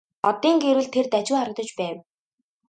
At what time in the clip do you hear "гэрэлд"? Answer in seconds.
0.63-0.91